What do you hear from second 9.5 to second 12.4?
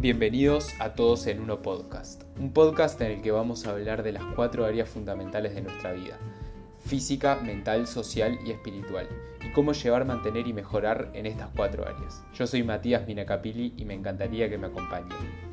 cómo llevar, mantener y mejorar en estas cuatro áreas.